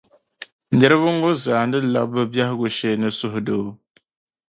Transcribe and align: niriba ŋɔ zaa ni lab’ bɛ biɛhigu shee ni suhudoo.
niriba 0.77 1.09
ŋɔ 1.19 1.29
zaa 1.43 1.63
ni 1.69 1.79
lab’ 1.93 2.09
bɛ 2.13 2.21
biɛhigu 2.31 2.67
shee 2.77 2.95
ni 3.01 3.09
suhudoo. 3.19 3.65